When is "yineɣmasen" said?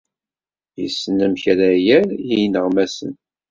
2.39-3.11